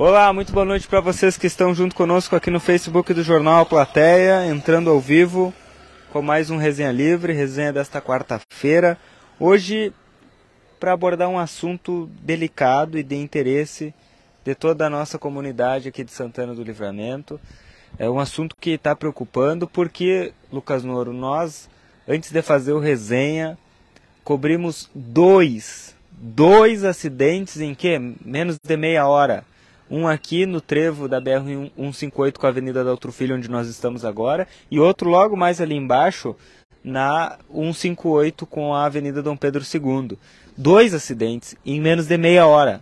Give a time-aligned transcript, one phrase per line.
[0.00, 3.66] Olá, muito boa noite para vocês que estão junto conosco aqui no Facebook do Jornal
[3.66, 5.52] Plateia, entrando ao vivo
[6.12, 8.96] com mais um Resenha Livre, resenha desta quarta-feira.
[9.40, 9.92] Hoje,
[10.78, 13.92] para abordar um assunto delicado e de interesse
[14.44, 17.40] de toda a nossa comunidade aqui de Santana do Livramento.
[17.98, 21.68] É um assunto que está preocupando porque, Lucas Noro, nós,
[22.06, 23.58] antes de fazer o resenha,
[24.22, 27.98] cobrimos dois, dois acidentes em que?
[28.24, 29.44] Menos de meia hora.
[29.90, 34.04] Um aqui no trevo da BR-158 com a Avenida da Outro Filho, onde nós estamos
[34.04, 36.36] agora, e outro logo mais ali embaixo,
[36.84, 40.18] na 158 com a Avenida Dom Pedro II.
[40.56, 42.80] Dois acidentes em menos de meia hora.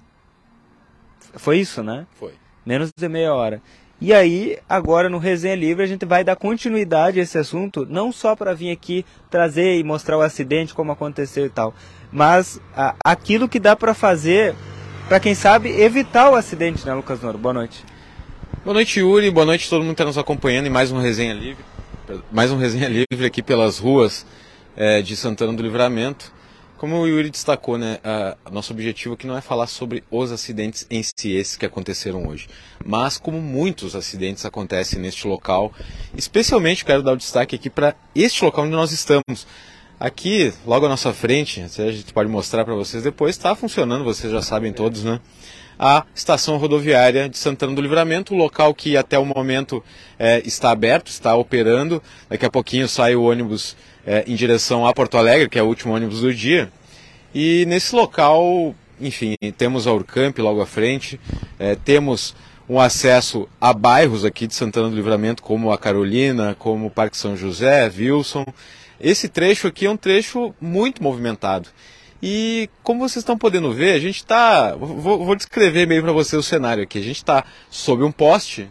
[1.34, 2.06] Foi isso, né?
[2.18, 2.32] Foi.
[2.64, 3.62] Menos de meia hora.
[3.98, 8.12] E aí, agora no Resenha Livre, a gente vai dar continuidade a esse assunto, não
[8.12, 11.72] só para vir aqui trazer e mostrar o acidente, como aconteceu e tal,
[12.12, 14.54] mas a, aquilo que dá para fazer
[15.08, 17.38] para quem sabe evitar o acidente, né, Lucas Noro?
[17.38, 17.84] Boa noite.
[18.64, 19.30] Boa noite, Yuri.
[19.30, 21.64] Boa noite a todo mundo que está nos acompanhando em mais um Resenha Livre.
[22.32, 24.26] Mais um Resenha Livre aqui pelas ruas
[24.76, 26.32] é, de Santana do Livramento.
[26.76, 30.30] Como o Yuri destacou, né, a, a nosso objetivo aqui não é falar sobre os
[30.30, 32.48] acidentes em si, esses que aconteceram hoje,
[32.84, 35.72] mas como muitos acidentes acontecem neste local.
[36.14, 39.46] Especialmente quero dar o destaque aqui para este local onde nós estamos.
[39.98, 44.30] Aqui, logo à nossa frente, a gente pode mostrar para vocês depois, está funcionando, vocês
[44.30, 45.18] já sabem todos, né?
[45.78, 49.82] A estação rodoviária de Santana do Livramento, o local que até o momento
[50.18, 52.02] é, está aberto, está operando.
[52.28, 53.74] Daqui a pouquinho sai o ônibus
[54.06, 56.70] é, em direção a Porto Alegre, que é o último ônibus do dia.
[57.34, 61.18] E nesse local, enfim, temos a Urcamp logo à frente,
[61.58, 62.34] é, temos
[62.68, 67.16] um acesso a bairros aqui de Santana do Livramento, como a Carolina, como o Parque
[67.16, 68.44] São José, Wilson.
[69.00, 71.68] Esse trecho aqui é um trecho muito movimentado.
[72.22, 74.74] E como vocês estão podendo ver, a gente está.
[74.74, 76.98] Vou, vou, descrever meio para você o cenário aqui.
[76.98, 78.68] A gente está sob um poste,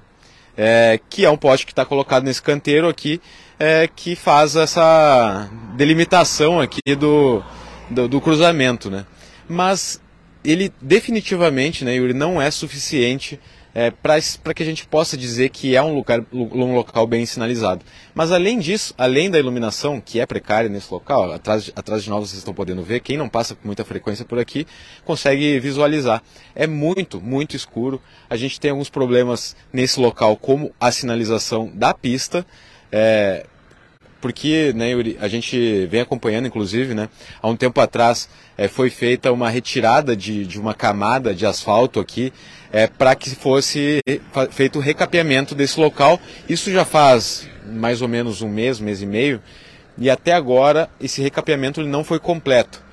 [0.58, 3.22] é, que é um poste que está colocado nesse canteiro aqui,
[3.60, 7.44] é, que faz essa delimitação aqui do,
[7.90, 9.06] do, do cruzamento, né?
[9.48, 10.02] Mas
[10.44, 13.40] ele definitivamente, né, Yuri, não é suficiente
[13.76, 17.84] é, para que a gente possa dizer que é um, lugar, um local bem sinalizado.
[18.14, 22.30] Mas além disso, além da iluminação, que é precária nesse local, atrás, atrás de nós
[22.30, 24.66] vocês estão podendo ver, quem não passa com muita frequência por aqui
[25.04, 26.24] consegue visualizar.
[26.56, 28.02] É muito, muito escuro.
[28.30, 32.46] A gente tem alguns problemas nesse local, como a sinalização da pista.
[32.90, 33.46] É,
[34.22, 37.10] porque né, a gente vem acompanhando, inclusive, né,
[37.42, 42.00] há um tempo atrás é, foi feita uma retirada de, de uma camada de asfalto
[42.00, 42.34] aqui
[42.76, 44.02] é, para que fosse
[44.52, 46.20] feito o recapeamento desse local.
[46.50, 49.42] Isso já faz mais ou menos um mês, mês e meio,
[49.98, 52.84] e até agora esse recapeamento não foi completo.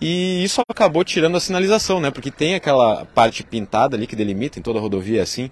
[0.00, 2.12] E isso acabou tirando a sinalização, né?
[2.12, 5.50] Porque tem aquela parte pintada ali que delimita em toda a rodovia assim,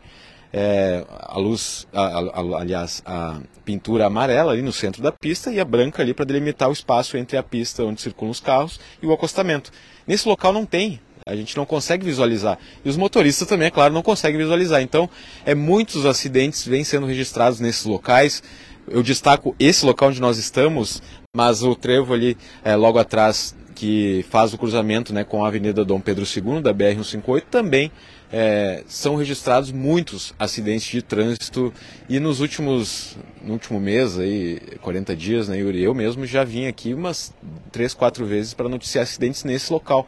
[0.53, 5.59] é, a luz, a, a, aliás, a pintura amarela ali no centro da pista e
[5.59, 9.07] a branca ali para delimitar o espaço entre a pista onde circulam os carros e
[9.07, 9.73] o acostamento.
[10.07, 12.59] Nesse local não tem, a gente não consegue visualizar.
[12.85, 14.83] E os motoristas também, é claro, não conseguem visualizar.
[14.83, 15.09] Então,
[15.47, 18.43] é muitos acidentes vêm sendo registrados nesses locais.
[18.87, 21.03] Eu destaco esse local onde nós estamos,
[21.35, 25.83] mas o trevo ali é, logo atrás que faz o cruzamento né, com a Avenida
[25.83, 27.91] Dom Pedro II, da BR-158, também
[28.31, 31.73] é, são registrados muitos acidentes de trânsito
[32.07, 36.67] e nos últimos, no último mês, aí, 40 dias, né, Yuri, eu mesmo já vim
[36.67, 37.33] aqui umas
[37.73, 40.07] três, quatro vezes para noticiar acidentes nesse local.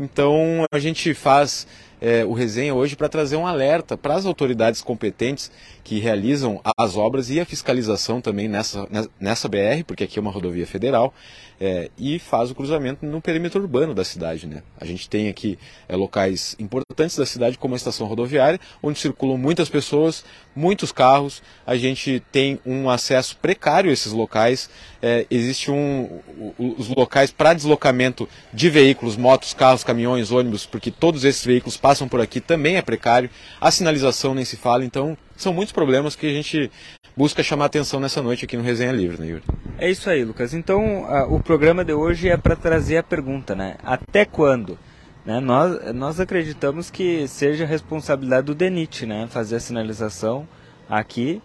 [0.00, 1.66] Então a gente faz
[2.00, 5.50] é, o resenha hoje para trazer um alerta para as autoridades competentes
[5.84, 8.88] que realizam as obras e a fiscalização também nessa,
[9.18, 11.12] nessa BR, porque aqui é uma rodovia federal,
[11.60, 14.46] é, e faz o cruzamento no perímetro urbano da cidade.
[14.46, 14.62] Né?
[14.80, 19.36] A gente tem aqui é, locais importantes da cidade, como a estação rodoviária, onde circulam
[19.36, 20.24] muitas pessoas,
[20.56, 24.70] muitos carros, a gente tem um acesso precário a esses locais,
[25.02, 26.20] é, existe um,
[26.58, 31.89] os locais para deslocamento de veículos, motos, carros, caminhões, ônibus, porque todos esses veículos passam
[32.08, 33.30] por aqui, também é precário,
[33.60, 36.70] a sinalização nem se fala, então são muitos problemas que a gente
[37.16, 39.42] busca chamar atenção nessa noite aqui no Resenha Livre, né, Yuri?
[39.78, 40.54] É isso aí, Lucas.
[40.54, 43.76] Então, o programa de hoje é para trazer a pergunta, né?
[43.82, 44.78] Até quando?
[45.24, 45.40] Né?
[45.40, 49.26] Nós, nós acreditamos que seja responsabilidade do DENIT, né?
[49.30, 50.46] Fazer a sinalização
[50.88, 51.40] aqui,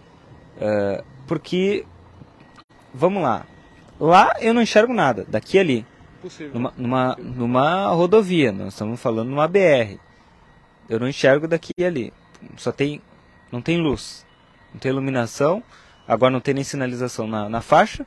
[0.58, 1.86] uh, porque,
[2.94, 3.46] vamos lá,
[4.00, 5.86] lá eu não enxergo nada, daqui ali.
[6.54, 10.00] Numa, numa, numa rodovia, nós estamos falando numa BR.
[10.90, 12.14] Eu não enxergo daqui e ali.
[12.58, 13.02] Só tem,
[13.52, 14.26] não tem luz
[14.76, 15.64] não tem iluminação,
[16.06, 18.06] agora não tem nem sinalização na, na faixa.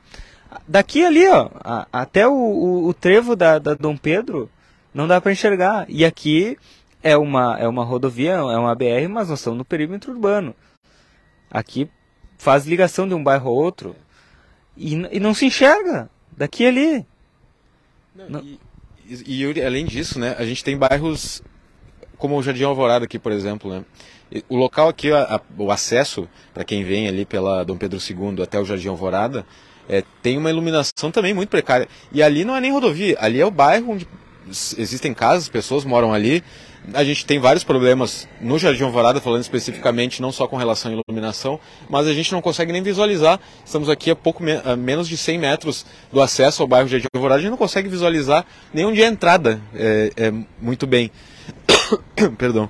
[0.67, 4.49] Daqui ali, ó, a, até o, o, o, trevo da, da Dom Pedro
[4.93, 5.85] não dá para enxergar.
[5.89, 6.57] E aqui
[7.01, 10.55] é uma, é uma rodovia, é uma BR, mas nós estamos no perímetro urbano.
[11.49, 11.89] Aqui
[12.37, 13.95] faz ligação de um bairro ao outro
[14.77, 17.05] e, e não se enxerga daqui ali.
[18.15, 18.59] Não, e,
[19.07, 21.41] e, e, além disso, né, a gente tem bairros
[22.19, 23.83] como o Jardim Alvorada aqui, por exemplo, né?
[24.47, 28.43] O local aqui, a, a, o acesso para quem vem ali pela Dom Pedro II
[28.43, 29.43] até o Jardim Alvorada,
[29.87, 31.87] é, tem uma iluminação também muito precária.
[32.11, 34.07] E ali não é nem rodovia, ali é o bairro onde
[34.77, 36.43] existem casas, pessoas moram ali.
[36.93, 40.95] A gente tem vários problemas no Jardim Alvorada, falando especificamente não só com relação à
[40.95, 43.39] iluminação, mas a gente não consegue nem visualizar.
[43.65, 47.39] Estamos aqui a pouco a menos de 100 metros do acesso ao bairro Jardim Alvorada,
[47.39, 51.11] a gente não consegue visualizar nem onde é a entrada é, é muito bem.
[52.37, 52.69] Perdão.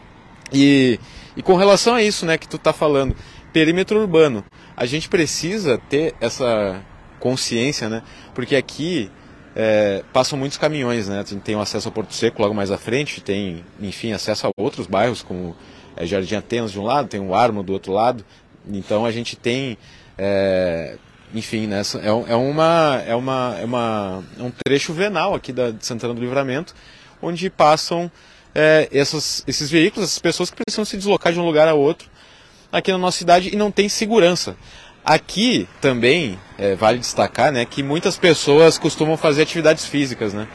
[0.51, 0.99] E,
[1.35, 3.15] e com relação a isso, né, que tu está falando,
[3.53, 4.43] perímetro urbano,
[4.75, 6.81] a gente precisa ter essa
[7.19, 8.01] consciência, né?
[8.33, 9.11] Porque aqui
[9.55, 11.23] é, passam muitos caminhões, né?
[11.43, 14.87] Tem o acesso ao Porto Seco logo mais à frente, tem, enfim, acesso a outros
[14.87, 15.55] bairros, como
[15.95, 18.23] é, Jardim Atenas de um lado, tem o Armo do outro lado.
[18.67, 19.77] Então a gente tem,
[20.17, 20.97] é,
[21.33, 25.71] enfim, né, é, é, uma, é, uma, é, uma, é um trecho venal aqui da,
[25.71, 26.73] de Santana do Livramento,
[27.21, 28.09] onde passam
[28.53, 32.09] é, essas, esses veículos, essas pessoas que precisam se deslocar de um lugar a outro
[32.71, 34.55] aqui na nossa cidade e não tem segurança.
[35.03, 40.33] Aqui também é, vale destacar né, que muitas pessoas costumam fazer atividades físicas.
[40.33, 40.47] Né?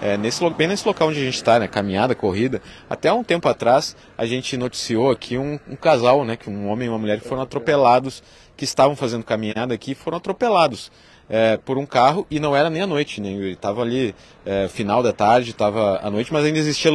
[0.00, 3.48] É, nesse, bem nesse local onde a gente está, né, caminhada, corrida, até um tempo
[3.48, 7.20] atrás a gente noticiou aqui um, um, casal, né, que um homem e uma mulher
[7.20, 8.22] foram atropelados,
[8.56, 10.90] que estavam fazendo caminhada aqui, foram atropelados
[11.28, 15.02] é, por um carro e não era nem à noite, né, estava ali é, final
[15.02, 16.90] da tarde, estava à noite, mas ainda existia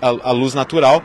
[0.00, 1.02] a, a luz natural,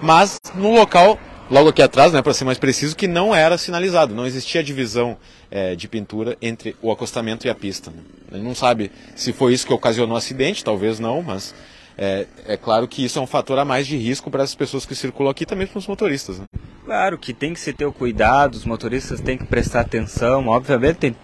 [0.00, 1.18] mas no local
[1.50, 5.16] logo aqui atrás, né, para ser mais preciso, que não era sinalizado, não existia divisão
[5.50, 7.90] é, de pintura entre o acostamento e a pista.
[7.90, 8.02] Né?
[8.32, 11.54] Ele não sabe se foi isso que ocasionou o acidente, talvez não, mas
[11.96, 14.84] é, é, claro que isso é um fator a mais de risco para as pessoas
[14.84, 16.38] que circulam aqui, também para os motoristas.
[16.38, 16.44] Né?
[16.84, 20.96] Claro que tem que se ter o cuidado, os motoristas têm que prestar atenção, obviamente
[20.96, 21.16] tem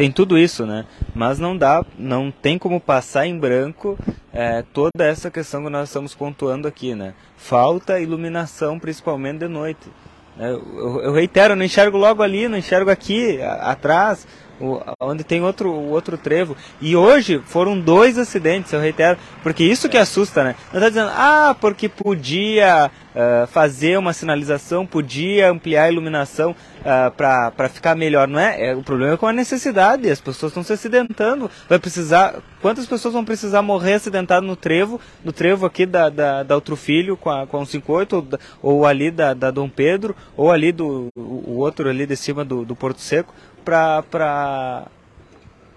[0.00, 0.86] tem tudo isso, né?
[1.14, 3.98] Mas não dá, não tem como passar em branco
[4.32, 7.12] é, toda essa questão que nós estamos pontuando aqui, né?
[7.36, 9.92] Falta iluminação, principalmente de noite.
[10.38, 14.26] É, eu, eu, reitero, não enxergo logo ali, não enxergo aqui, a, atrás,
[14.60, 16.56] o, onde tem outro, outro trevo.
[16.80, 20.54] E hoje foram dois acidentes, eu reitero, porque isso que assusta, né?
[20.72, 26.54] Não está dizendo, ah, porque podia uh, fazer uma sinalização, podia ampliar a iluminação uh,
[26.84, 28.70] ah, para ficar melhor, não é?
[28.70, 28.74] é?
[28.74, 33.14] O problema é com a necessidade, as pessoas estão se acidentando, vai precisar, quantas pessoas
[33.14, 37.30] vão precisar morrer acidentado no trevo, no trevo aqui da, da, da Outro Filho com
[37.30, 38.28] a, com a 158, ou,
[38.62, 42.64] ou ali da, da Dom Pedro, ou ali do o outro ali de cima do,
[42.64, 43.34] do Porto Seco,
[43.64, 44.86] para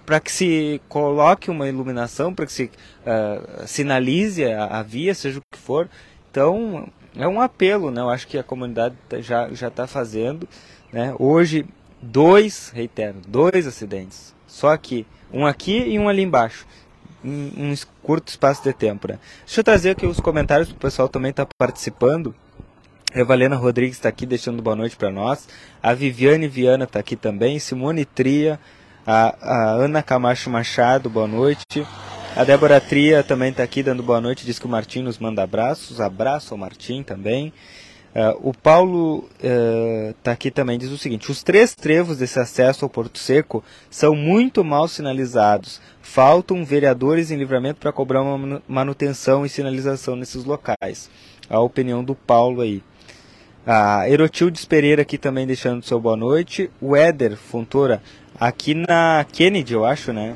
[0.06, 5.40] para que se coloque uma iluminação, para que se uh, sinalize a, a, via, seja
[5.40, 5.90] o que for.
[6.30, 8.02] Então, é um apelo, né?
[8.02, 10.48] Eu acho que a comunidade tá, já já está fazendo,
[10.92, 11.16] né?
[11.18, 11.66] Hoje
[12.02, 16.66] dois, reitero, dois acidentes, só aqui, um aqui e um ali embaixo,
[17.24, 19.20] em um curto espaço de tempo, né?
[19.46, 22.36] Deixa eu trazer aqui os comentários, o pessoal também está participando.
[23.16, 25.48] A Valena Rodrigues está aqui deixando boa noite para nós.
[25.84, 27.60] A Viviane Viana está aqui também.
[27.60, 28.60] Simone Tria.
[29.06, 31.86] A, a, Ana Camacho Machado, boa noite.
[32.36, 34.48] A Débora Tria também está aqui dando boa noite.
[34.48, 36.02] Diz que o Martim nos manda abraços.
[36.02, 37.54] Abraço ao Martim também.
[38.16, 42.84] Uh, o Paulo está uh, aqui também, diz o seguinte: os três trevos desse acesso
[42.84, 45.80] ao Porto Seco são muito mal sinalizados.
[46.02, 51.12] Faltam vereadores em livramento para cobrar uma manutenção e sinalização nesses locais.
[51.48, 52.82] A opinião do Paulo aí.
[53.66, 56.70] A Erotildes Pereira aqui também deixando seu boa noite.
[56.82, 58.02] O Éder Fontoura,
[58.38, 60.36] aqui na Kennedy, eu acho, né?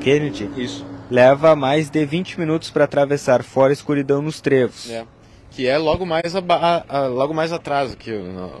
[0.00, 0.50] Kennedy.
[0.56, 0.84] Isso.
[1.08, 4.90] Leva mais de 20 minutos para atravessar fora a escuridão nos trevos.
[4.90, 5.04] É.
[5.52, 8.60] Que é logo mais, a, a, a, logo mais atrás, aqui, no,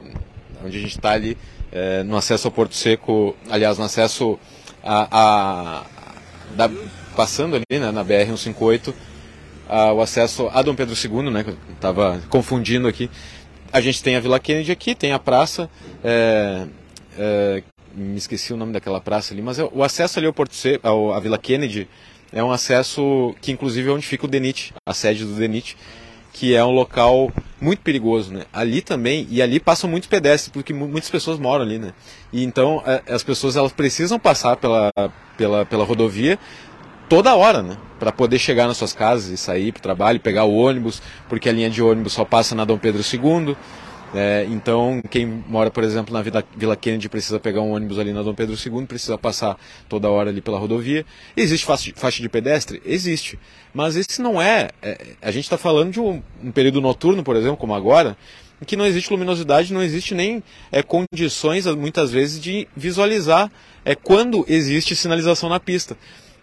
[0.64, 1.36] onde a gente está ali,
[1.72, 4.38] é, no acesso ao Porto Seco, aliás, no acesso
[4.80, 5.86] a, a
[6.54, 6.70] da,
[7.16, 8.94] passando ali né, na BR-158
[9.68, 11.44] o acesso a Dom Pedro II, né?
[11.70, 13.10] Estava confundindo aqui.
[13.72, 15.68] A gente tem a Vila Kennedy aqui, tem a praça.
[16.02, 16.66] É,
[17.18, 17.62] é,
[17.94, 20.78] me esqueci o nome daquela praça ali, mas é, o acesso ali ao Porto C,
[20.82, 21.88] ao, à Vila Kennedy
[22.32, 25.76] é um acesso que inclusive é onde fica o DENIT, a sede do DENIT,
[26.32, 28.42] que é um local muito perigoso, né?
[28.52, 31.94] Ali também, e ali passam muitos pedestres, porque muitas pessoas moram ali, né?
[32.32, 34.90] E então é, as pessoas elas precisam passar pela,
[35.36, 36.36] pela, pela rodovia
[37.08, 37.76] toda hora, né?
[37.98, 41.48] Para poder chegar nas suas casas e sair para o trabalho, pegar o ônibus, porque
[41.48, 43.56] a linha de ônibus só passa na Dom Pedro II.
[44.16, 48.22] É, então, quem mora, por exemplo, na Vila, Kennedy precisa pegar um ônibus ali na
[48.22, 49.58] Dom Pedro II, precisa passar
[49.88, 51.04] toda hora ali pela rodovia.
[51.36, 52.80] Existe faixa de, faixa de pedestre?
[52.86, 53.38] Existe.
[53.72, 54.70] Mas esse não é.
[54.80, 58.16] é a gente está falando de um, um, período noturno, por exemplo, como agora,
[58.62, 63.50] em que não existe luminosidade, não existe nem é, condições, muitas vezes, de visualizar
[63.84, 65.96] é, quando existe sinalização na pista.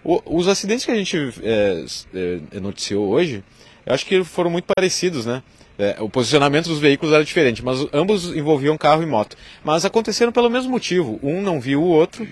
[0.03, 3.43] O, os acidentes que a gente é, é, noticiou hoje,
[3.86, 5.43] eu acho que foram muito parecidos, né?
[5.77, 9.36] É, o posicionamento dos veículos era diferente, mas ambos envolviam carro e moto.
[9.63, 11.20] Mas aconteceram pelo mesmo motivo.
[11.24, 12.27] Um não viu o outro,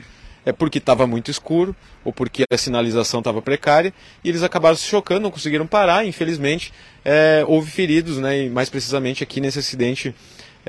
[0.45, 4.85] é porque estava muito escuro, ou porque a sinalização estava precária, e eles acabaram se
[4.85, 6.05] chocando, não conseguiram parar.
[6.05, 6.71] Infelizmente,
[7.03, 8.45] é, houve feridos, né?
[8.45, 10.13] E mais precisamente aqui nesse acidente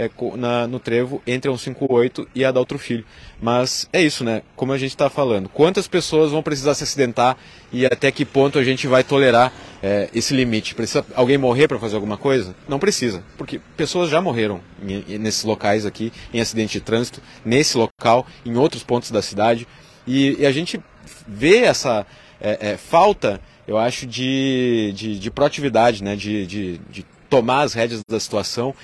[0.01, 3.05] é, na, no trevo entre a 158 e a Daltro Filho.
[3.41, 4.41] Mas é isso, né?
[4.57, 7.37] Como a gente está falando, quantas pessoas vão precisar se acidentar
[7.71, 9.53] e até que ponto a gente vai tolerar
[9.83, 10.75] é, esse limite?
[10.75, 12.55] Precisa alguém morrer para fazer alguma coisa?
[12.67, 17.21] Não precisa, porque pessoas já morreram em, em, nesses locais aqui, em acidente de trânsito,
[17.45, 19.69] nesse local, em outros pontos da cidade.
[20.07, 20.81] E, e a gente
[21.29, 22.07] vê essa
[22.41, 23.39] é, é falta,
[23.69, 26.17] eu acho, de, de, de proatividade, né?
[26.17, 28.75] de, de, de tomar as rédeas da situação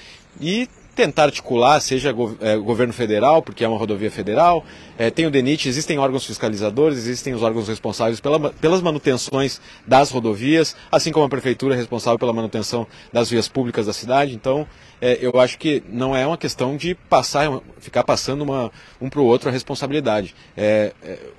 [0.40, 4.64] e tentar articular, seja é, governo federal, porque é uma rodovia federal,
[4.96, 10.10] é, tem o DENIT, existem órgãos fiscalizadores, existem os órgãos responsáveis pela, pelas manutenções das
[10.10, 14.34] rodovias, assim como a prefeitura é responsável pela manutenção das vias públicas da cidade.
[14.34, 14.66] Então,
[14.98, 19.20] é, eu acho que não é uma questão de passar, ficar passando uma, um para
[19.20, 20.34] o outro a responsabilidade.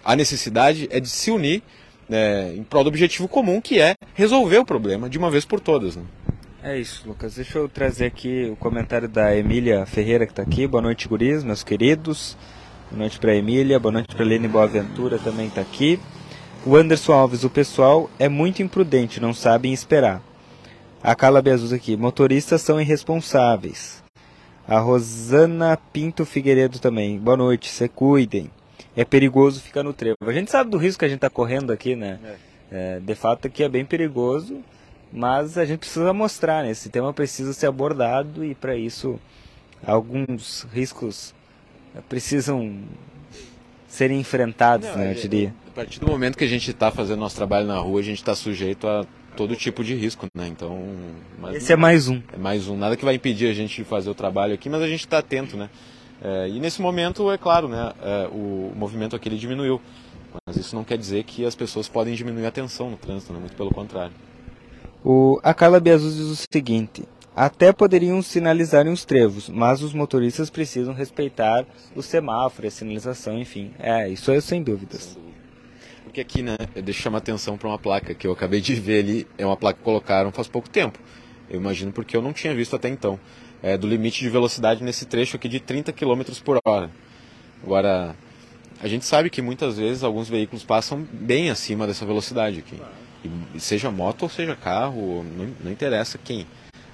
[0.06, 1.64] A necessidade é de se unir
[2.56, 5.96] em prol do objetivo comum, que é resolver o problema de uma vez por todas.
[5.96, 6.04] Né?
[6.68, 7.36] É isso, Lucas.
[7.36, 10.68] Deixa eu trazer aqui o comentário da Emília Ferreira, que está aqui.
[10.68, 12.38] Boa noite, guris, meus queridos.
[12.92, 15.98] Boa noite para a Emília, boa noite para a Lene Boaventura, também está aqui.
[16.66, 20.22] O Anderson Alves, o pessoal é muito imprudente, não sabem esperar.
[21.02, 24.04] A Carla Beazus aqui, motoristas são irresponsáveis.
[24.68, 28.52] A Rosana Pinto Figueiredo também, boa noite, se cuidem.
[28.94, 30.18] É perigoso ficar no trevo.
[30.20, 32.20] A gente sabe do risco que a gente está correndo aqui, né?
[32.22, 32.36] É.
[32.70, 34.62] É, de fato aqui é bem perigoso
[35.12, 36.72] mas a gente precisa mostrar, né?
[36.72, 39.20] Esse tema precisa ser abordado e para isso
[39.86, 41.34] alguns riscos
[42.10, 42.84] precisam
[43.88, 45.12] serem enfrentados, Não, né?
[45.12, 45.54] Eu diria.
[45.68, 48.18] A partir do momento que a gente está fazendo nosso trabalho na rua, a gente
[48.18, 50.48] está sujeito a todo tipo de risco, né?
[50.48, 50.84] Então,
[51.54, 52.22] esse é mais um.
[52.34, 52.76] É mais um.
[52.76, 55.20] Nada que vai impedir a gente de fazer o trabalho aqui, mas a gente está
[55.20, 55.70] atento, né?
[56.22, 57.94] É, e nesse momento, é claro, né?
[58.02, 59.80] É, o, o movimento aqui ele diminuiu,
[60.46, 63.40] mas isso não quer dizer que as pessoas podem diminuir a tensão no trânsito, né?
[63.40, 64.14] Muito pelo contrário.
[65.10, 70.50] O, a Carla Beazus diz o seguinte: até poderiam sinalizar os trevos, mas os motoristas
[70.50, 73.72] precisam respeitar o semáforo, a sinalização, enfim.
[73.80, 75.18] É, isso é sem dúvidas.
[76.04, 79.00] Porque aqui, né, deixa eu chamar atenção para uma placa que eu acabei de ver
[79.00, 81.00] ali, é uma placa que colocaram faz pouco tempo.
[81.50, 83.18] Eu imagino porque eu não tinha visto até então.
[83.64, 86.92] É do limite de velocidade nesse trecho aqui de 30 km por hora.
[87.64, 88.14] Agora,
[88.82, 92.76] a gente sabe que muitas vezes alguns veículos passam bem acima dessa velocidade aqui.
[93.60, 96.46] Seja moto ou seja carro, não, não interessa quem.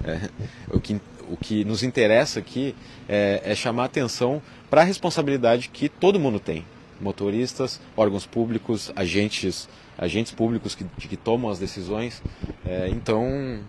[0.04, 0.28] É,
[0.70, 2.74] o, que, o que nos interessa aqui
[3.08, 6.64] é, é chamar atenção para a responsabilidade que todo mundo tem.
[7.00, 12.22] Motoristas, órgãos públicos, agentes, agentes públicos que, que tomam as decisões.
[12.64, 13.60] É, então,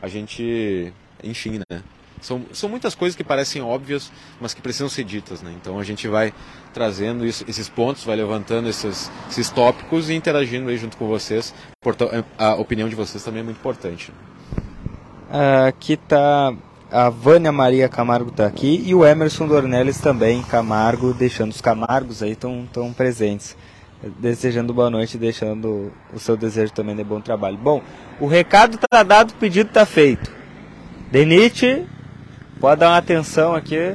[0.00, 1.82] a gente, enfim, né?
[2.20, 5.42] São, são muitas coisas que parecem óbvias, mas que precisam ser ditas.
[5.42, 5.52] Né?
[5.60, 6.32] Então a gente vai
[6.72, 11.54] trazendo isso, esses pontos, vai levantando esses, esses tópicos e interagindo aí junto com vocês.
[12.38, 14.12] A opinião de vocês também é muito importante.
[15.66, 16.52] Aqui está
[16.92, 22.20] a Vânia Maria Camargo está aqui e o Emerson Dornelles também, Camargo, deixando os Camargos
[22.20, 23.56] aí tão, tão presentes.
[24.18, 27.56] Desejando boa noite, deixando o seu desejo também de bom trabalho.
[27.56, 27.80] Bom,
[28.18, 30.32] o recado está dado, o pedido está feito.
[31.12, 31.86] Denite
[32.60, 33.94] Pode dar uma atenção aqui,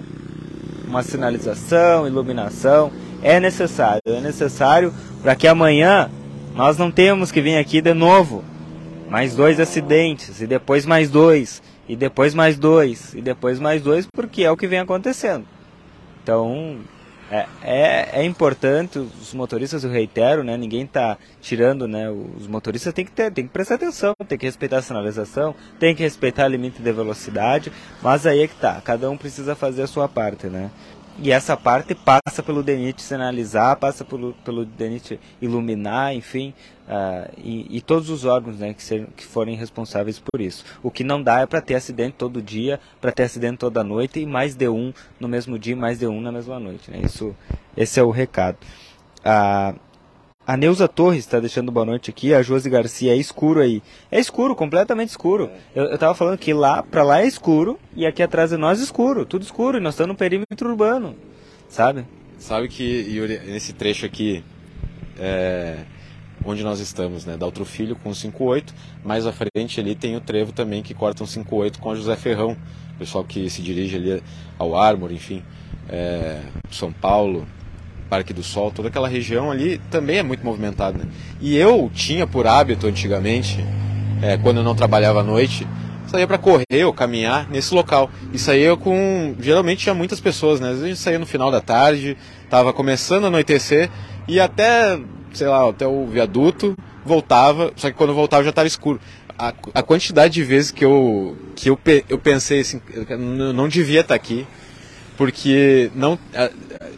[0.87, 2.91] uma sinalização, iluminação.
[3.21, 4.91] É necessário, é necessário
[5.21, 6.09] para que amanhã
[6.55, 8.43] nós não tenhamos que vir aqui de novo.
[9.07, 14.07] Mais dois acidentes, e depois mais dois, e depois mais dois, e depois mais dois,
[14.11, 15.45] porque é o que vem acontecendo.
[16.23, 16.77] Então,
[17.31, 22.93] é, é, é, importante, os motoristas, eu reitero, né, ninguém está tirando, né, os motoristas
[22.93, 26.45] têm que, ter, tem que prestar atenção, tem que respeitar a sinalização, tem que respeitar
[26.45, 30.07] o limite de velocidade, mas aí é que tá, cada um precisa fazer a sua
[30.07, 30.69] parte, né.
[31.17, 36.53] E essa parte passa pelo DENIT sinalizar, passa pelo, pelo DENIT iluminar, enfim,
[36.87, 40.65] uh, e, e, todos os órgãos né, que, ser, que forem responsáveis por isso.
[40.83, 44.19] O que não dá é para ter acidente todo dia, para ter acidente toda noite
[44.19, 46.91] e mais de um no mesmo dia, mais de um na mesma noite.
[46.91, 46.99] Né?
[47.05, 47.33] Isso,
[47.77, 48.57] esse é o recado.
[49.21, 49.79] Uh,
[50.47, 53.81] a Neuza Torres está deixando boa noite aqui, a Josi Garcia, é escuro aí.
[54.11, 55.49] É escuro, completamente escuro.
[55.75, 58.79] Eu, eu tava falando que lá, pra lá é escuro, e aqui atrás de nós
[58.79, 61.15] é escuro, tudo escuro, e nós estamos no perímetro urbano,
[61.67, 62.05] sabe?
[62.37, 64.43] Sabe que, Yuri, nesse trecho aqui,
[65.17, 65.79] é,
[66.45, 68.71] onde nós estamos, né, da Outro Filho com 58,
[69.03, 72.15] mais à frente ali tem o trevo também que corta um 58 com a José
[72.15, 72.55] Ferrão,
[72.99, 74.23] pessoal que se dirige ali
[74.59, 75.43] ao Ármor, enfim,
[75.89, 77.47] é, São Paulo,
[78.09, 80.97] Parque do Sol, toda aquela região ali também é muito movimentada.
[80.97, 81.05] Né?
[81.41, 83.63] E eu tinha por hábito antigamente,
[84.21, 85.67] é, quando eu não trabalhava à noite,
[86.07, 88.09] saía para correr ou caminhar nesse local.
[88.33, 89.35] E saía com.
[89.39, 90.67] Geralmente tinha muitas pessoas, né?
[90.67, 93.89] Às vezes a gente saía no final da tarde, estava começando a anoitecer
[94.27, 94.99] e até,
[95.33, 98.99] sei lá, até o viaduto voltava, só que quando voltava já estava escuro.
[99.37, 103.17] A, a, quantidade de vezes que eu, que eu, eu pensei assim, eu
[103.53, 104.47] não devia estar tá aqui,
[105.17, 106.17] porque não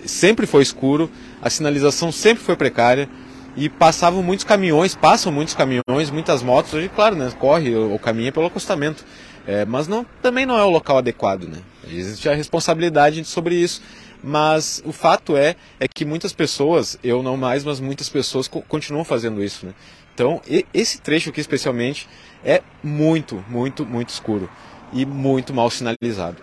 [0.08, 1.10] sempre foi escuro,
[1.42, 3.10] a sinalização sempre foi precária
[3.56, 6.74] e passavam muitos caminhões, passam muitos caminhões, muitas motos.
[6.74, 9.04] Hoje, claro, né, corre ou caminha pelo acostamento,
[9.46, 11.58] é, mas não, também não é o local adequado, né?
[11.90, 13.82] Existe a responsabilidade sobre isso.
[14.24, 18.62] Mas o fato é, é que muitas pessoas, eu não mais, mas muitas pessoas co
[18.64, 19.74] continuam fazendo isso, né?
[20.14, 22.08] Então, e, esse trecho aqui especialmente
[22.44, 24.50] é muito, muito, muito escuro
[24.92, 26.38] e muito mal sinalizado.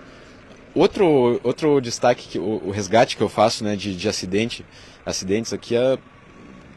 [0.74, 4.64] Outro, outro destaque, que, o, o resgate que eu faço né, de, de acidente,
[5.06, 5.96] acidentes aqui é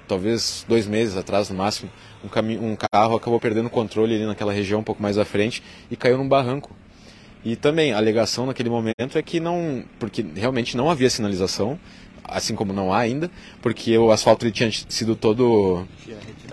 [0.07, 1.91] talvez dois meses atrás no máximo,
[2.23, 5.61] um, um carro acabou perdendo o controle ali naquela região um pouco mais à frente
[5.91, 6.71] e caiu num barranco.
[7.43, 11.79] E também a alegação naquele momento é que não, porque realmente não havia sinalização,
[12.27, 13.31] assim como não há ainda,
[13.61, 15.85] porque o asfalto ele tinha sido todo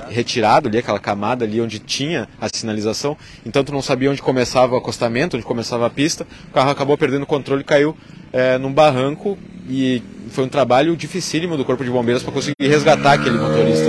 [0.08, 0.68] retirado.
[0.68, 4.78] ali, aquela camada ali onde tinha a sinalização, então tu não sabia onde começava o
[4.78, 7.96] acostamento, onde começava a pista, o carro acabou perdendo o controle e caiu
[8.32, 9.38] é, num barranco
[9.68, 13.88] e foi um trabalho dificílimo do Corpo de Bombeiros para conseguir resgatar aquele motorista.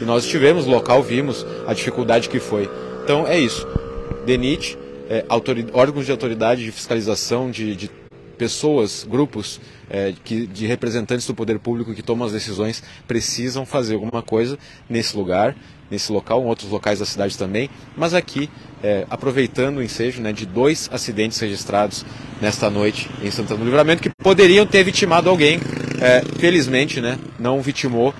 [0.00, 2.68] E nós estivemos local, vimos a dificuldade que foi.
[3.04, 3.66] Então é isso.
[4.26, 4.76] DENIT,
[5.08, 5.24] é,
[5.72, 7.90] órgãos de autoridade de fiscalização, de, de
[8.38, 13.94] pessoas, grupos é, que, de representantes do poder público que tomam as decisões precisam fazer
[13.94, 15.56] alguma coisa nesse lugar,
[15.90, 18.48] nesse local, em outros locais da cidade também, mas aqui,
[18.82, 22.04] é, aproveitando o ensejo né, de dois acidentes registrados
[22.40, 25.58] nesta noite em Santana do Livramento, que poderiam ter vitimado alguém,
[26.00, 28.14] é, felizmente né, não vitimou,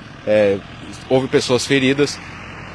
[1.08, 2.18] houve pessoas feridas,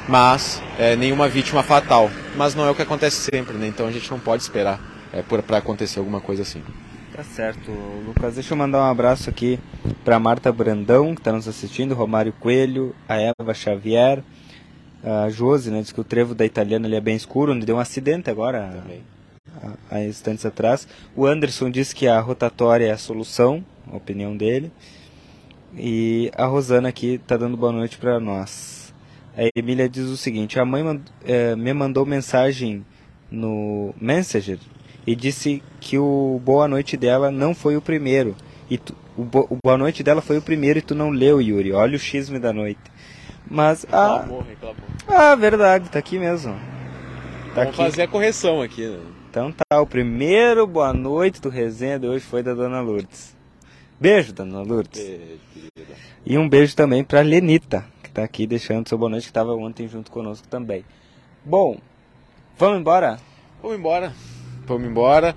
[0.08, 0.60] mas
[0.98, 2.10] nenhuma vítima fatal.
[2.36, 3.68] Mas não é o que acontece sempre, né?
[3.68, 4.80] então a gente não pode esperar
[5.14, 6.60] é, para acontecer alguma coisa assim.
[7.14, 7.70] Tá certo,
[8.04, 8.34] Lucas.
[8.34, 9.60] Deixa eu mandar um abraço aqui
[10.04, 14.20] para Marta Brandão, que está nos assistindo, Romário Coelho, a Eva Xavier,
[15.00, 15.80] a Josi, né?
[15.80, 18.82] Diz que o trevo da italiana ele é bem escuro, onde deu um acidente agora,
[19.62, 20.88] há, há instantes atrás.
[21.14, 24.72] O Anderson disse que a rotatória é a solução, a opinião dele.
[25.76, 28.92] E a Rosana aqui está dando boa noite para nós.
[29.38, 32.84] A Emília diz o seguinte: a mãe mand é, me mandou mensagem
[33.30, 34.58] no Messenger
[35.06, 38.34] e disse que o boa noite dela não foi o primeiro.
[38.70, 41.40] E tu, o, bo, o, boa noite dela foi o primeiro e tu não leu,
[41.40, 41.72] Yuri.
[41.72, 42.80] Olha o xisme da noite.
[43.48, 44.26] Mas ah,
[45.06, 46.54] ah, verdade, tá aqui mesmo.
[47.54, 47.76] Tá Vamos aqui.
[47.76, 48.86] fazer a correção aqui.
[48.86, 48.98] Né?
[49.30, 53.36] Então tá, o primeiro boa noite do resenha de hoje foi da Dona Lourdes.
[54.00, 55.02] Beijo, Dona Lourdes.
[55.04, 55.38] Beijo,
[56.24, 59.52] e um beijo também pra Lenita, que tá aqui deixando seu boa noite, que tava
[59.54, 60.84] ontem junto conosco também.
[61.44, 61.76] Bom,
[62.56, 63.18] vamos embora?
[63.60, 64.14] Vamos embora
[64.66, 65.34] vamos embora.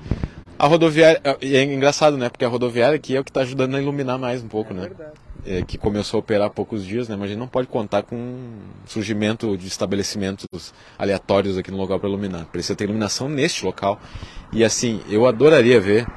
[0.60, 2.30] A rodoviária, é engraçado, né?
[2.30, 4.76] Porque a rodoviária aqui é o que está ajudando a iluminar mais um pouco, é
[4.76, 4.82] né?
[4.88, 5.12] Verdade.
[5.46, 7.16] É, que começou a operar há poucos dias, né?
[7.16, 8.38] Mas a gente não pode contar com
[8.86, 12.46] surgimento de estabelecimentos aleatórios aqui no local para iluminar.
[12.48, 14.00] Precisa ter iluminação neste local.
[14.52, 16.08] E assim, eu adoraria ver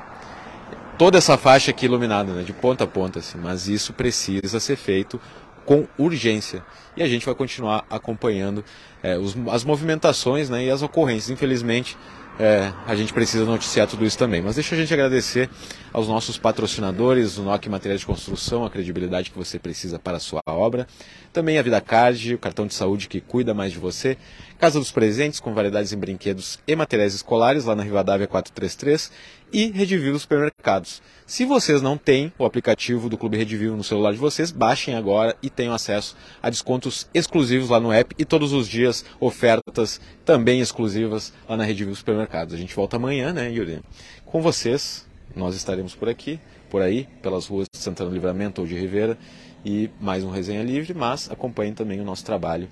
[0.98, 2.42] toda essa faixa aqui iluminada, né?
[2.42, 3.38] De ponta a ponta, assim.
[3.38, 5.20] Mas isso precisa ser feito
[5.66, 6.64] com urgência.
[6.96, 8.64] E a gente vai continuar acompanhando
[9.02, 11.30] é, os, as movimentações né, e as ocorrências.
[11.30, 11.96] Infelizmente,
[12.38, 14.40] é, a gente precisa noticiar tudo isso também.
[14.42, 15.48] Mas deixa a gente agradecer
[15.92, 20.20] aos nossos patrocinadores, o NOC Materiais de Construção, a credibilidade que você precisa para a
[20.20, 20.86] sua obra.
[21.32, 24.16] Também a Vida Card, o cartão de saúde que cuida mais de você.
[24.58, 29.10] Casa dos Presentes, com variedades em brinquedos e materiais escolares, lá na Rivadavia 433
[29.52, 31.02] e Redivio Supermercados.
[31.26, 35.36] Se vocês não têm o aplicativo do Clube Redivio no celular de vocês, baixem agora
[35.42, 40.60] e tenham acesso a descontos exclusivos lá no app e todos os dias ofertas também
[40.60, 42.54] exclusivas lá na Redivio Supermercados.
[42.54, 43.80] A gente volta amanhã, né, Yuri?
[44.26, 48.66] Com vocês, nós estaremos por aqui, por aí, pelas ruas de Santana do Livramento ou
[48.66, 49.16] de Rivera
[49.64, 52.68] e mais um Resenha Livre, mas acompanhem também o nosso trabalho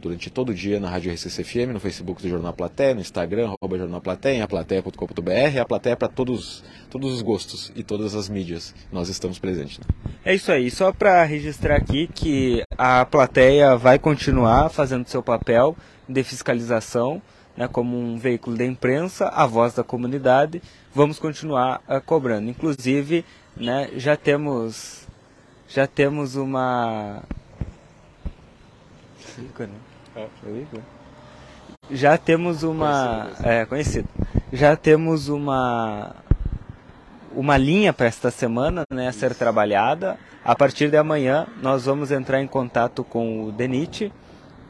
[0.00, 3.78] durante todo o dia na Rádio RCC-FM, no Facebook do Jornal Platéia, no Instagram, arroba
[3.78, 8.74] Jornal Platéia, aplateia.com.br, a plateia é para todos, todos os gostos e todas as mídias.
[8.90, 9.78] Nós estamos presentes.
[9.78, 9.84] Né?
[10.24, 10.70] É isso aí.
[10.70, 15.76] Só para registrar aqui que a plateia vai continuar fazendo seu papel
[16.08, 17.20] de fiscalização,
[17.56, 20.62] né, como um veículo da imprensa, a voz da comunidade.
[20.94, 22.48] Vamos continuar uh, cobrando.
[22.50, 23.24] Inclusive,
[23.56, 25.06] né, já temos
[25.68, 27.22] já temos uma
[29.58, 29.68] né?
[30.16, 30.80] É.
[31.90, 33.24] Já temos uma.
[33.24, 33.48] Conhecido.
[33.48, 34.08] É, conhecido.
[34.52, 36.14] Já temos uma.
[37.32, 40.18] Uma linha para esta semana né, a ser trabalhada.
[40.44, 44.12] A partir de amanhã, nós vamos entrar em contato com o DENIT,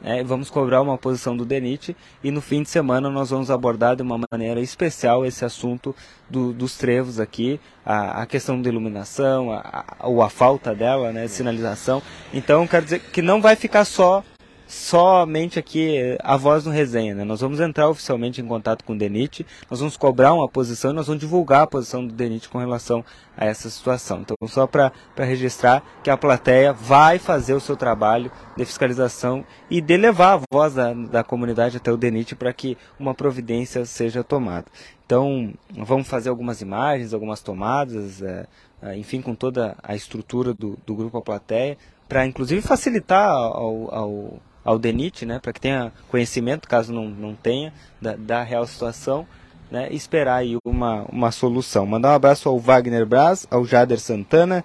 [0.02, 3.96] né, vamos cobrar uma posição do DENIT e no fim de semana nós vamos abordar
[3.96, 5.94] de uma maneira especial esse assunto
[6.28, 11.12] do, dos trevos aqui, a, a questão da iluminação, a, a, ou a falta dela,
[11.12, 12.02] né, sinalização.
[12.32, 14.24] Então, quero dizer que não vai ficar só
[14.70, 17.12] somente aqui a voz no resenha.
[17.14, 17.24] Né?
[17.24, 20.94] Nós vamos entrar oficialmente em contato com o DENIT, nós vamos cobrar uma posição e
[20.94, 23.04] nós vamos divulgar a posição do DENIT com relação
[23.36, 24.20] a essa situação.
[24.20, 29.80] Então, só para registrar que a plateia vai fazer o seu trabalho de fiscalização e
[29.80, 34.22] de levar a voz da, da comunidade até o DENIT para que uma providência seja
[34.22, 34.66] tomada.
[35.04, 38.46] Então, vamos fazer algumas imagens, algumas tomadas, é,
[38.80, 41.76] é enfim, com toda a estrutura do, do grupo A Plateia,
[42.08, 47.34] para inclusive facilitar ao, ao ao DENIT, né, para que tenha conhecimento, caso não, não
[47.34, 49.26] tenha, da, da real situação,
[49.70, 51.84] né, e esperar aí uma, uma solução.
[51.86, 54.64] Mandar um abraço ao Wagner Braz, ao Jader Santana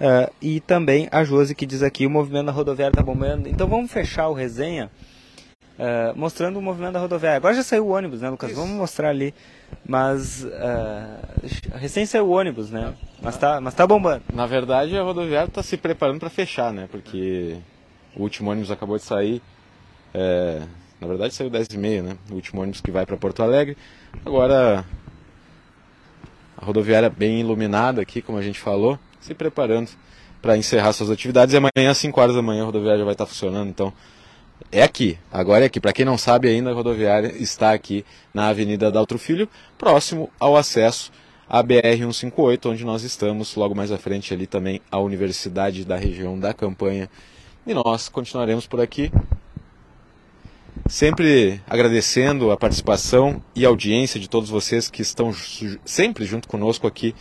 [0.00, 3.48] uh, e também a Josi que diz aqui o movimento da rodoviária está bombando.
[3.48, 4.90] Então vamos fechar o resenha
[5.78, 7.36] uh, mostrando o movimento da rodoviária.
[7.36, 8.50] Agora já saiu o ônibus, né, Lucas?
[8.50, 8.60] Isso.
[8.60, 9.34] Vamos mostrar ali.
[9.86, 12.94] Mas uh, recém saiu o ônibus, né?
[13.20, 14.22] Mas tá, mas tá bombando.
[14.32, 16.88] Na verdade, a rodoviária está se preparando para fechar, né?
[16.90, 17.56] Porque
[18.16, 19.42] o último ônibus acabou de sair.
[20.12, 20.62] É,
[21.00, 22.16] na verdade saiu 10 e meia, né?
[22.30, 23.76] O último ônibus que vai para Porto Alegre.
[24.24, 24.84] Agora
[26.56, 29.90] a rodoviária bem iluminada aqui, como a gente falou, se preparando
[30.40, 31.54] para encerrar suas atividades.
[31.54, 33.68] E amanhã, às 5 horas da manhã, a rodoviária já vai estar funcionando.
[33.68, 33.92] Então,
[34.70, 35.18] é aqui.
[35.32, 35.80] Agora é aqui.
[35.80, 40.56] Para quem não sabe ainda, a rodoviária está aqui na Avenida Daltro Filho, próximo ao
[40.56, 41.10] acesso
[41.48, 43.54] à BR-158, onde nós estamos.
[43.56, 47.08] Logo mais à frente ali também a Universidade da região da Campanha
[47.66, 49.10] e nós continuaremos por aqui,
[50.86, 55.32] sempre agradecendo a participação e audiência de todos vocês que estão
[55.84, 57.14] sempre junto conosco aqui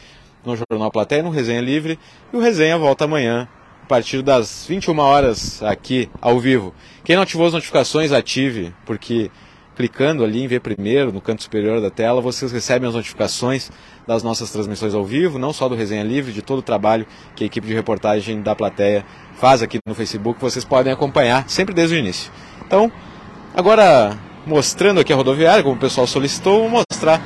[0.46, 1.98] no Jornal Platéia, no Resenha Livre.
[2.32, 3.48] E o Resenha volta amanhã,
[3.84, 6.76] a partir das 21 horas, aqui ao vivo.
[7.06, 9.32] Quem não ativou as notificações, ative, porque
[9.76, 13.72] clicando ali em ver primeiro, no canto superior da tela, vocês recebem as notificações
[14.08, 17.06] das nossas transmissões ao vivo, não só do Resenha Livre, de todo o trabalho
[17.36, 19.06] que a equipe de reportagem da plateia
[19.36, 22.32] faz aqui no Facebook, vocês podem acompanhar sempre desde o início.
[22.66, 22.92] Então,
[23.54, 27.22] agora mostrando aqui a rodoviária, como o pessoal solicitou, vou mostrar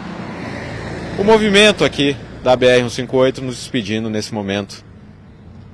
[1.19, 4.85] o movimento aqui da BR-158 nos despedindo nesse momento.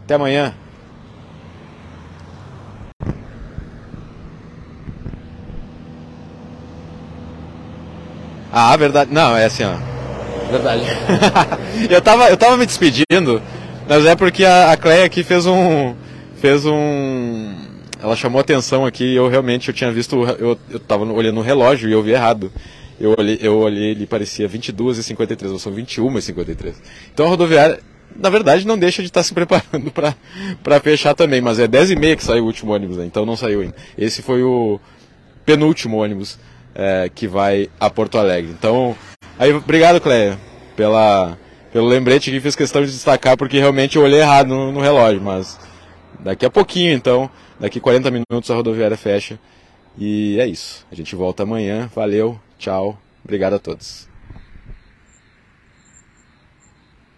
[0.04, 0.63] Até amanhã.
[8.56, 9.12] Ah, verdade.
[9.12, 9.74] Não, é assim, ó.
[10.52, 10.84] Verdade.
[11.90, 13.42] eu, tava, eu tava me despedindo,
[13.90, 15.96] mas é porque a, a Cleia aqui fez um.
[16.40, 17.52] fez um.
[18.00, 20.24] Ela chamou atenção aqui eu realmente eu tinha visto.
[20.38, 22.52] Eu, eu tava olhando o relógio e eu vi errado.
[23.00, 26.76] Eu olhei, eu olhei ele parecia 22 e 53, ou são 21 e 53.
[27.12, 27.80] Então a rodoviária,
[28.16, 31.96] na verdade, não deixa de estar se preparando para fechar também, mas é 10 e
[31.96, 33.06] meia que saiu o último ônibus, né?
[33.08, 33.76] então não saiu ainda.
[33.98, 34.80] Esse foi o
[35.44, 36.38] penúltimo ônibus
[36.76, 38.52] é, que vai a Porto Alegre.
[38.52, 38.96] Então,
[39.38, 40.38] Aí, obrigado, Cleia,
[40.76, 41.38] pela,
[41.72, 45.22] pelo lembrete que fiz questão de destacar, porque realmente eu olhei errado no, no relógio,
[45.22, 45.60] mas
[46.20, 49.40] daqui a pouquinho, então, daqui 40 minutos a rodoviária fecha.
[49.98, 50.86] E é isso.
[50.92, 51.90] A gente volta amanhã.
[51.96, 54.13] Valeu, tchau, obrigado a todos.